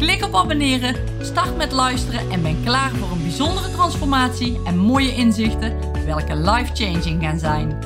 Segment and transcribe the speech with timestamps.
[0.00, 5.14] Klik op abonneren, start met luisteren en ben klaar voor een bijzondere transformatie en mooie
[5.14, 7.78] inzichten, welke life-changing gaan zijn.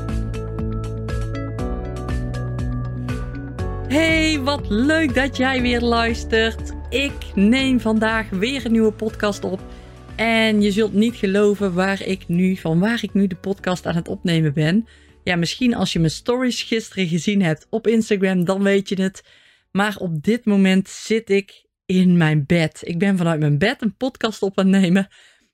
[3.88, 6.72] Hey, wat leuk dat jij weer luistert.
[6.90, 9.60] Ik neem vandaag weer een nieuwe podcast op.
[10.16, 13.96] En je zult niet geloven waar ik nu, van waar ik nu de podcast aan
[13.96, 14.88] het opnemen ben.
[15.24, 19.22] Ja, misschien als je mijn stories gisteren gezien hebt op Instagram, dan weet je het.
[19.70, 22.80] Maar op dit moment zit ik in mijn bed.
[22.84, 25.08] Ik ben vanuit mijn bed een podcast op aan het nemen.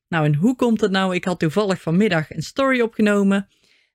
[0.08, 1.14] Nou, en hoe komt het nou?
[1.14, 3.48] Ik had toevallig vanmiddag een story opgenomen.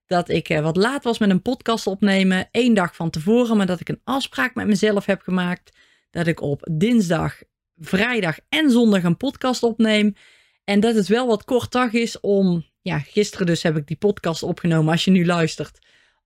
[0.06, 2.48] Dat ik eh, wat laat was met een podcast opnemen.
[2.52, 3.58] één dag van tevoren.
[3.58, 5.78] Maar dat ik een afspraak met mezelf heb gemaakt.
[6.10, 7.42] Dat ik op dinsdag,
[7.78, 10.16] vrijdag en zondag een podcast opneem.
[10.64, 12.66] En dat het wel wat kort dag is om.
[12.82, 14.92] Ja, gisteren dus heb ik die podcast opgenomen.
[14.92, 15.80] Als je nu luistert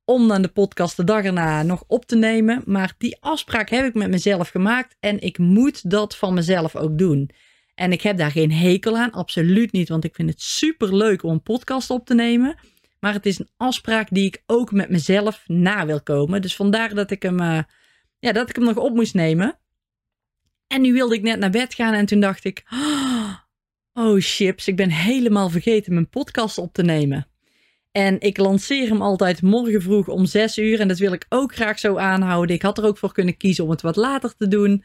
[0.10, 2.62] om dan de podcast de dag erna nog op te nemen.
[2.66, 6.98] Maar die afspraak heb ik met mezelf gemaakt en ik moet dat van mezelf ook
[6.98, 7.30] doen.
[7.76, 11.24] En ik heb daar geen hekel aan, absoluut niet, want ik vind het super leuk
[11.24, 12.56] om een podcast op te nemen.
[13.00, 16.42] Maar het is een afspraak die ik ook met mezelf na wil komen.
[16.42, 17.60] Dus vandaar dat ik hem, uh,
[18.20, 19.60] ja, dat ik hem nog op moest nemen.
[20.68, 22.64] En nu wilde ik net naar bed gaan en toen dacht ik:
[23.94, 27.29] Oh chips, ik ben helemaal vergeten mijn podcast op te nemen.
[27.92, 30.80] En ik lanceer hem altijd morgen vroeg om 6 uur.
[30.80, 32.56] En dat wil ik ook graag zo aanhouden.
[32.56, 34.84] Ik had er ook voor kunnen kiezen om het wat later te doen.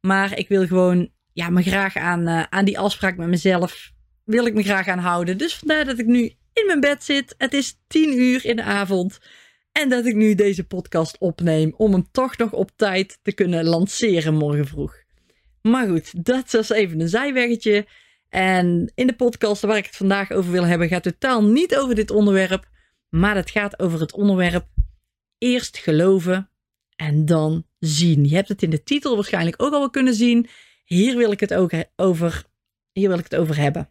[0.00, 3.92] Maar ik wil gewoon ja, me graag aan, uh, aan die afspraak met mezelf.
[4.24, 5.38] Wil ik me graag aan houden.
[5.38, 7.34] Dus vandaar dat ik nu in mijn bed zit.
[7.38, 9.18] Het is 10 uur in de avond.
[9.72, 11.74] En dat ik nu deze podcast opneem.
[11.76, 14.94] Om hem toch nog op tijd te kunnen lanceren morgen vroeg.
[15.62, 17.86] Maar goed, dat was even een zijweggetje.
[18.30, 21.94] En in de podcast waar ik het vandaag over wil hebben, gaat totaal niet over
[21.94, 22.68] dit onderwerp.
[23.08, 24.66] Maar het gaat over het onderwerp
[25.38, 26.50] eerst geloven
[26.96, 28.24] en dan zien.
[28.24, 30.48] Je hebt het in de titel waarschijnlijk ook al wel kunnen zien.
[30.84, 32.44] Hier wil ik het ook over,
[32.92, 33.90] hier wil ik het over hebben.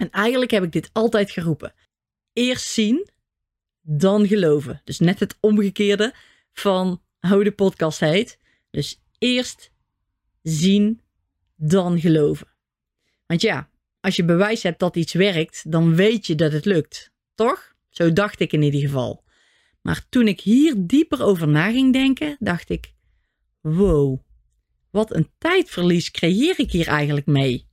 [0.00, 1.74] En eigenlijk heb ik dit altijd geroepen.
[2.32, 3.08] Eerst zien,
[3.80, 4.80] dan geloven.
[4.84, 6.14] Dus net het omgekeerde
[6.52, 8.38] van hoe de podcast heet.
[8.70, 9.70] Dus eerst
[10.42, 11.00] zien,
[11.56, 12.53] dan geloven.
[13.26, 13.70] Want ja,
[14.00, 17.12] als je bewijs hebt dat iets werkt, dan weet je dat het lukt.
[17.34, 17.74] Toch?
[17.90, 19.24] Zo dacht ik in ieder geval.
[19.82, 22.94] Maar toen ik hier dieper over na ging denken, dacht ik:
[23.60, 24.20] wow,
[24.90, 27.68] wat een tijdverlies creëer ik hier eigenlijk mee?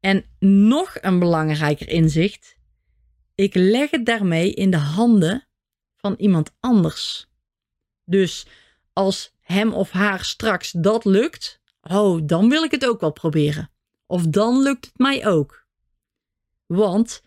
[0.00, 2.56] En nog een belangrijker inzicht:
[3.34, 5.48] ik leg het daarmee in de handen
[5.96, 7.26] van iemand anders.
[8.04, 8.46] Dus
[8.92, 13.70] als hem of haar straks dat lukt, oh, dan wil ik het ook wel proberen.
[14.06, 15.66] Of dan lukt het mij ook.
[16.66, 17.22] Want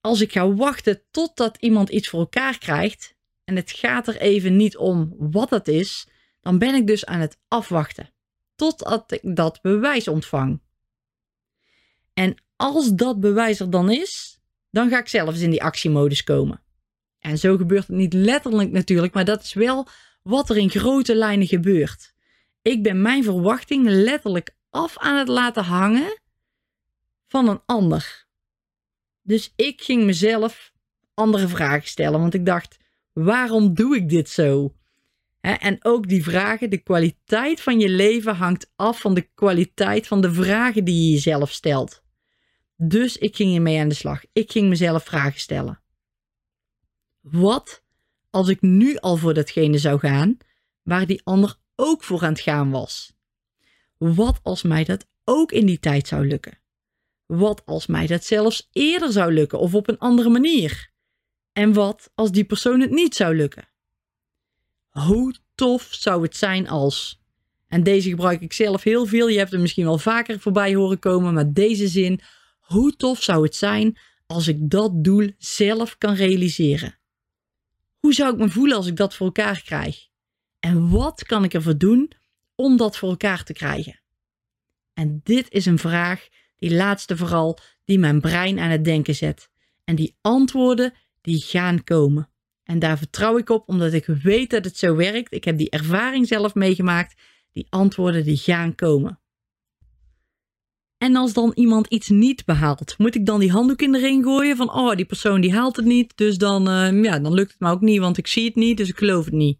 [0.00, 4.56] als ik ga wachten totdat iemand iets voor elkaar krijgt en het gaat er even
[4.56, 6.08] niet om wat het is,
[6.40, 8.14] dan ben ik dus aan het afwachten
[8.54, 10.60] totdat ik dat bewijs ontvang.
[12.12, 14.40] En als dat bewijs er dan is,
[14.70, 16.62] dan ga ik zelf eens in die actiemodus komen.
[17.18, 19.88] En zo gebeurt het niet letterlijk natuurlijk, maar dat is wel
[20.22, 22.14] wat er in grote lijnen gebeurt.
[22.62, 26.20] Ik ben mijn verwachting letterlijk af aan het laten hangen
[27.26, 28.26] van een ander.
[29.22, 30.72] Dus ik ging mezelf
[31.14, 32.76] andere vragen stellen, want ik dacht:
[33.12, 34.74] waarom doe ik dit zo?
[35.54, 40.20] en ook die vragen, de kwaliteit van je leven hangt af van de kwaliteit van
[40.20, 42.02] de vragen die je jezelf stelt.
[42.76, 44.24] Dus ik ging ermee aan de slag.
[44.32, 45.80] Ik ging mezelf vragen stellen.
[47.20, 47.84] Wat
[48.30, 50.36] als ik nu al voor datgene zou gaan
[50.82, 53.15] waar die ander ook voor aan het gaan was?
[53.98, 56.58] Wat als mij dat ook in die tijd zou lukken?
[57.26, 60.90] Wat als mij dat zelfs eerder zou lukken of op een andere manier?
[61.52, 63.68] En wat als die persoon het niet zou lukken?
[64.88, 67.20] Hoe tof zou het zijn als.
[67.68, 69.28] En deze gebruik ik zelf heel veel.
[69.28, 72.20] Je hebt er misschien wel vaker voorbij horen komen, maar deze zin.
[72.60, 76.98] Hoe tof zou het zijn als ik dat doel zelf kan realiseren?
[77.98, 80.08] Hoe zou ik me voelen als ik dat voor elkaar krijg?
[80.60, 82.12] En wat kan ik ervoor doen
[82.56, 84.00] om dat voor elkaar te krijgen?
[84.94, 89.50] En dit is een vraag, die laatste vooral, die mijn brein aan het denken zet.
[89.84, 92.30] En die antwoorden, die gaan komen.
[92.64, 95.34] En daar vertrouw ik op, omdat ik weet dat het zo werkt.
[95.34, 97.20] Ik heb die ervaring zelf meegemaakt.
[97.52, 99.20] Die antwoorden, die gaan komen.
[100.98, 104.24] En als dan iemand iets niet behaalt, moet ik dan die handdoek in de ring
[104.24, 107.50] gooien van, oh, die persoon die haalt het niet, dus dan, uh, ja, dan lukt
[107.50, 109.58] het me ook niet, want ik zie het niet, dus ik geloof het niet.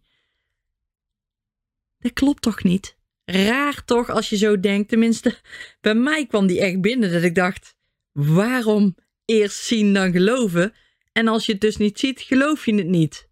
[2.07, 2.97] Dat klopt toch niet?
[3.25, 4.89] Raar toch als je zo denkt.
[4.89, 5.39] Tenminste,
[5.81, 7.77] bij mij kwam die echt binnen dat ik dacht,
[8.13, 8.95] waarom
[9.25, 10.75] eerst zien dan geloven?
[11.13, 13.29] En als je het dus niet ziet, geloof je het niet.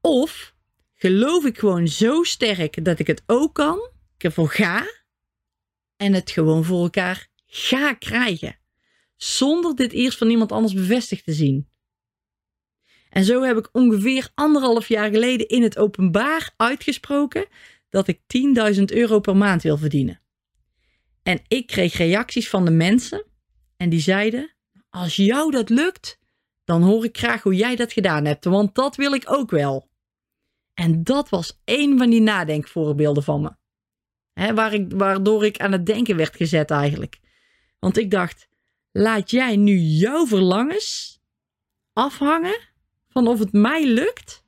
[0.00, 0.54] Of
[0.94, 4.86] geloof ik gewoon zo sterk dat ik het ook kan, ik ervoor ga
[5.96, 8.58] en het gewoon voor elkaar ga krijgen.
[9.16, 11.70] Zonder dit eerst van iemand anders bevestigd te zien.
[13.12, 17.46] En zo heb ik ongeveer anderhalf jaar geleden in het openbaar uitgesproken
[17.92, 18.20] dat ik
[18.76, 20.20] 10.000 euro per maand wil verdienen.
[21.22, 23.24] En ik kreeg reacties van de mensen
[23.76, 24.54] en die zeiden:
[24.90, 26.18] Als jou dat lukt,
[26.64, 29.90] dan hoor ik graag hoe jij dat gedaan hebt, want dat wil ik ook wel.
[30.74, 33.52] En dat was één van die nadenkvoorbeelden van me.
[34.54, 37.20] waar ik, waardoor ik aan het denken werd gezet eigenlijk.
[37.78, 38.48] Want ik dacht,
[38.92, 41.20] laat jij nu jouw verlangens
[41.92, 42.58] afhangen
[43.08, 44.44] van of het mij lukt?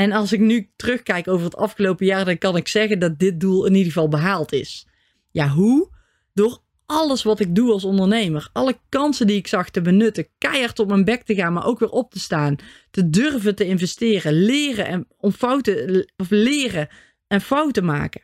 [0.00, 3.40] En als ik nu terugkijk over het afgelopen jaar, dan kan ik zeggen dat dit
[3.40, 4.86] doel in ieder geval behaald is.
[5.30, 5.88] Ja, hoe?
[6.34, 8.48] Door alles wat ik doe als ondernemer.
[8.52, 10.28] Alle kansen die ik zag te benutten.
[10.38, 12.56] Keihard op mijn bek te gaan, maar ook weer op te staan.
[12.90, 14.32] Te durven te investeren.
[14.32, 16.88] Leren en om fouten, of leren
[17.26, 18.22] en fouten maken.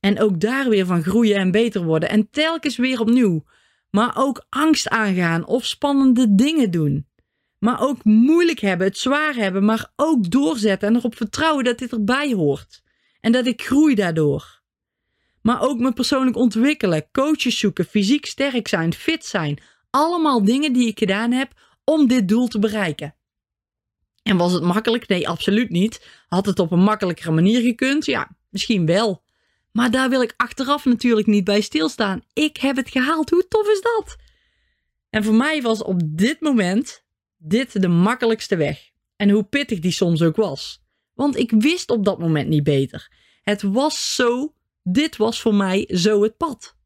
[0.00, 2.08] En ook daar weer van groeien en beter worden.
[2.08, 3.44] En telkens weer opnieuw.
[3.90, 7.06] Maar ook angst aangaan of spannende dingen doen.
[7.60, 11.92] Maar ook moeilijk hebben, het zwaar hebben, maar ook doorzetten en erop vertrouwen dat dit
[11.92, 12.82] erbij hoort.
[13.20, 14.60] En dat ik groei daardoor.
[15.42, 19.58] Maar ook me persoonlijk ontwikkelen, coaches zoeken, fysiek sterk zijn, fit zijn.
[19.90, 21.52] Allemaal dingen die ik gedaan heb
[21.84, 23.14] om dit doel te bereiken.
[24.22, 25.08] En was het makkelijk?
[25.08, 26.06] Nee, absoluut niet.
[26.28, 28.04] Had het op een makkelijkere manier gekund?
[28.04, 29.22] Ja, misschien wel.
[29.72, 32.22] Maar daar wil ik achteraf natuurlijk niet bij stilstaan.
[32.32, 33.30] Ik heb het gehaald.
[33.30, 34.16] Hoe tof is dat?
[35.10, 37.04] En voor mij was op dit moment
[37.42, 38.90] dit de makkelijkste weg.
[39.16, 40.82] En hoe pittig die soms ook was.
[41.14, 43.12] Want ik wist op dat moment niet beter.
[43.42, 46.76] Het was zo dit was voor mij zo het pad.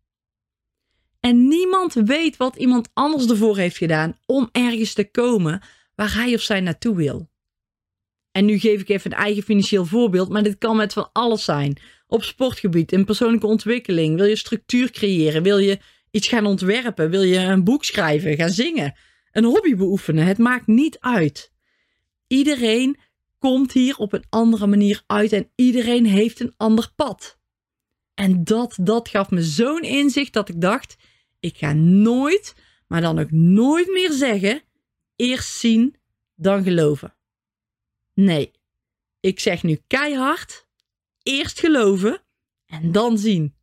[1.21, 5.63] En niemand weet wat iemand anders ervoor heeft gedaan om ergens te komen
[5.95, 7.31] waar hij of zij naartoe wil.
[8.31, 11.45] En nu geef ik even een eigen financieel voorbeeld, maar dit kan met van alles
[11.45, 11.77] zijn.
[12.07, 14.17] Op sportgebied, in persoonlijke ontwikkeling.
[14.17, 15.43] Wil je structuur creëren?
[15.43, 15.79] Wil je
[16.11, 17.11] iets gaan ontwerpen?
[17.11, 18.37] Wil je een boek schrijven?
[18.37, 18.95] Gaan zingen?
[19.35, 20.27] Een hobby beoefenen?
[20.27, 21.53] Het maakt niet uit.
[22.27, 22.97] Iedereen
[23.39, 27.39] komt hier op een andere manier uit en iedereen heeft een ander pad.
[28.15, 30.97] En dat, dat gaf me zo'n inzicht dat ik dacht:
[31.41, 32.55] ik ga nooit,
[32.87, 34.63] maar dan ook nooit meer zeggen:
[35.17, 35.97] eerst zien,
[36.35, 37.15] dan geloven.
[38.15, 38.51] Nee,
[39.21, 40.67] ik zeg nu keihard:
[41.23, 42.23] eerst geloven
[42.67, 43.55] en dan zien.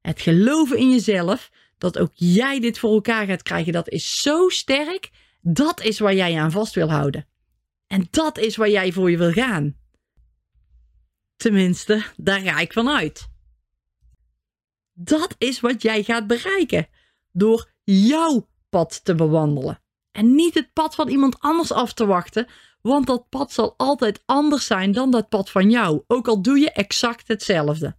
[0.00, 4.48] Het geloven in jezelf, dat ook jij dit voor elkaar gaat krijgen, dat is zo
[4.48, 5.10] sterk.
[5.40, 7.26] Dat is waar jij aan vast wil houden.
[7.86, 9.76] En dat is waar jij voor je wil gaan.
[11.36, 13.28] Tenminste, daar ga ik van uit.
[14.92, 16.88] Dat is wat jij gaat bereiken
[17.32, 19.80] door jouw pad te bewandelen.
[20.12, 22.46] En niet het pad van iemand anders af te wachten,
[22.82, 26.58] want dat pad zal altijd anders zijn dan dat pad van jou, ook al doe
[26.58, 27.96] je exact hetzelfde.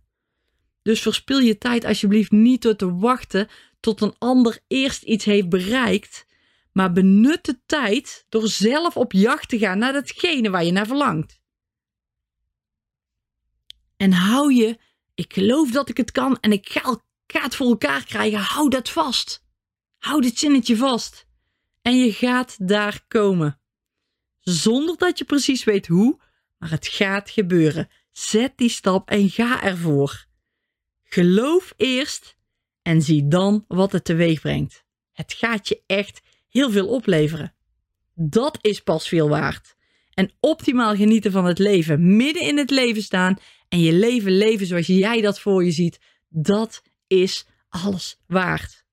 [0.82, 3.48] Dus verspil je tijd alsjeblieft niet door te wachten
[3.80, 6.26] tot een ander eerst iets heeft bereikt,
[6.72, 10.88] maar benut de tijd door zelf op jacht te gaan naar datgene waar je naar
[10.88, 11.40] verlangt.
[13.98, 14.78] En hou je
[15.18, 18.40] ik geloof dat ik het kan en ik ga, het voor elkaar krijgen.
[18.40, 19.46] Hou dat vast.
[19.98, 21.28] Hou dit zinnetje vast.
[21.82, 23.60] En je gaat daar komen.
[24.40, 26.20] Zonder dat je precies weet hoe,
[26.58, 27.90] maar het gaat gebeuren.
[28.12, 30.26] Zet die stap en ga ervoor.
[31.04, 32.37] Geloof eerst
[32.88, 34.86] en zie dan wat het teweeg brengt.
[35.12, 37.54] Het gaat je echt heel veel opleveren.
[38.14, 39.76] Dat is pas veel waard.
[40.14, 43.38] En optimaal genieten van het leven, midden in het leven staan
[43.70, 48.86] en je leven leven zoals jij dat voor je ziet, dat is alles waard.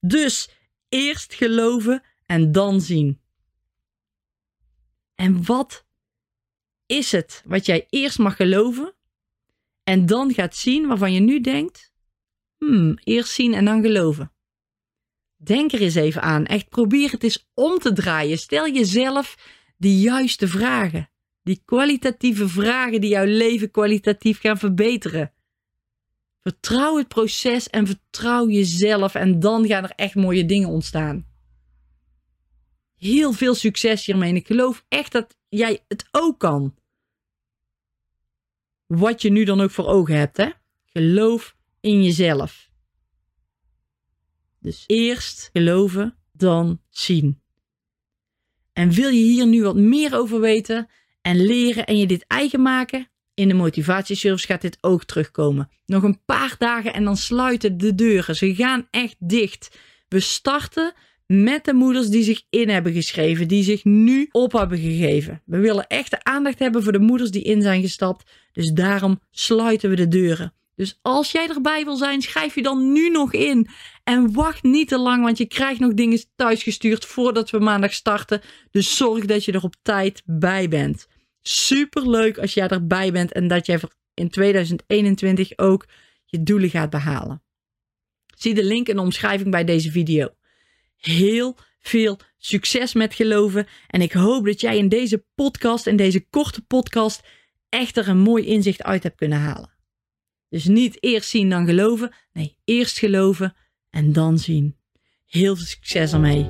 [0.00, 0.48] Dus
[0.88, 3.20] eerst geloven en dan zien.
[5.14, 5.84] En wat
[6.86, 8.94] is het wat jij eerst mag geloven
[9.82, 11.94] en dan gaat zien waarvan je nu denkt:
[12.58, 14.32] hmm, eerst zien en dan geloven.
[15.36, 16.46] Denk er eens even aan.
[16.46, 18.38] Echt probeer het eens om te draaien.
[18.38, 19.36] Stel jezelf
[19.76, 21.10] de juiste vragen.
[21.42, 25.32] Die kwalitatieve vragen die jouw leven kwalitatief gaan verbeteren.
[26.40, 31.26] Vertrouw het proces en vertrouw jezelf en dan gaan er echt mooie dingen ontstaan.
[32.96, 36.74] Heel veel succes hiermee en ik geloof echt dat jij het ook kan.
[38.86, 40.50] Wat je nu dan ook voor ogen hebt, hè?
[40.84, 41.55] Geloof
[41.86, 42.70] in jezelf.
[44.60, 47.40] Dus eerst geloven, dan zien.
[48.72, 50.88] En wil je hier nu wat meer over weten
[51.22, 53.08] en leren en je dit eigen maken?
[53.34, 55.70] In de motivatieservice gaat dit ook terugkomen.
[55.86, 58.36] Nog een paar dagen en dan sluiten de deuren.
[58.36, 59.78] Ze gaan echt dicht.
[60.08, 60.94] We starten
[61.26, 65.42] met de moeders die zich in hebben geschreven, die zich nu op hebben gegeven.
[65.44, 68.30] We willen echt de aandacht hebben voor de moeders die in zijn gestapt.
[68.52, 70.55] Dus daarom sluiten we de deuren.
[70.76, 73.68] Dus als jij erbij wil zijn, schrijf je dan nu nog in.
[74.04, 78.40] En wacht niet te lang, want je krijgt nog dingen thuisgestuurd voordat we maandag starten.
[78.70, 81.06] Dus zorg dat je er op tijd bij bent.
[81.42, 83.80] Super leuk als jij erbij bent en dat jij
[84.14, 85.86] in 2021 ook
[86.24, 87.42] je doelen gaat behalen.
[88.36, 90.28] Zie de link in de omschrijving bij deze video.
[90.96, 96.26] Heel veel succes met geloven en ik hoop dat jij in deze podcast, in deze
[96.28, 97.22] korte podcast,
[97.68, 99.75] echt er een mooi inzicht uit hebt kunnen halen.
[100.48, 102.12] Dus niet eerst zien dan geloven.
[102.32, 103.56] Nee, eerst geloven
[103.90, 104.76] en dan zien.
[105.26, 106.48] Heel veel succes ermee.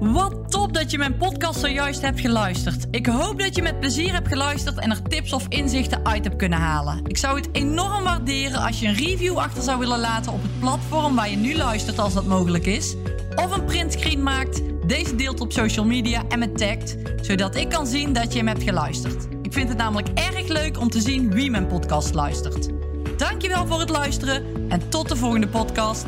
[0.00, 2.86] Wat top dat je mijn podcast zojuist hebt geluisterd.
[2.90, 6.36] Ik hoop dat je met plezier hebt geluisterd en er tips of inzichten uit hebt
[6.36, 7.04] kunnen halen.
[7.06, 10.60] Ik zou het enorm waarderen als je een review achter zou willen laten op het
[10.60, 12.96] platform waar je nu luistert als dat mogelijk is.
[13.34, 17.86] Of een printscreen maakt, deze deelt op social media en me tagt, zodat ik kan
[17.86, 19.37] zien dat je hem hebt geluisterd.
[19.48, 22.68] Ik vind het namelijk erg leuk om te zien wie mijn podcast luistert.
[23.16, 26.06] Dankjewel voor het luisteren en tot de volgende podcast.